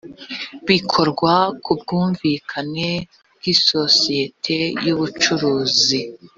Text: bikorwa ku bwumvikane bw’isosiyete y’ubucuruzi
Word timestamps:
bikorwa 0.67 1.33
ku 1.63 1.71
bwumvikane 1.79 2.87
bw’isosiyete 3.37 4.57
y’ubucuruzi 4.85 5.99